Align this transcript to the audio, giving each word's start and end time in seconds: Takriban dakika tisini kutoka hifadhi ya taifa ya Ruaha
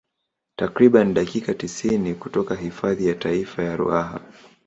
Takriban 0.55 1.13
dakika 1.13 1.53
tisini 1.53 2.13
kutoka 2.15 2.55
hifadhi 2.55 3.07
ya 3.07 3.15
taifa 3.15 3.63
ya 3.63 3.77
Ruaha 3.77 4.19